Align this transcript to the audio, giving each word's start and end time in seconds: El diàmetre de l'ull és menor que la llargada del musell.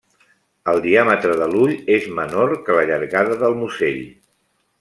El 0.71 0.79
diàmetre 0.85 1.35
de 1.41 1.49
l'ull 1.51 1.75
és 1.97 2.09
menor 2.21 2.57
que 2.71 2.79
la 2.79 2.87
llargada 2.93 3.39
del 3.45 3.59
musell. 3.63 4.05